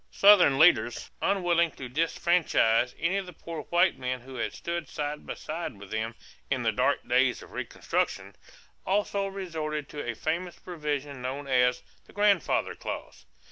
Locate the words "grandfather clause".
12.13-13.27